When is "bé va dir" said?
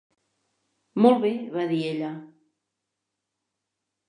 1.25-1.79